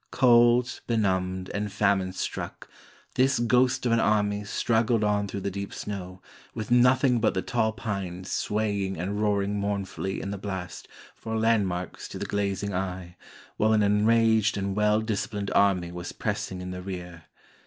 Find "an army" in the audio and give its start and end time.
3.91-4.43